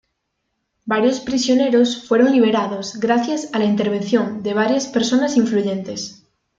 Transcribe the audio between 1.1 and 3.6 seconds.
prisioneros fueron liberados gracias a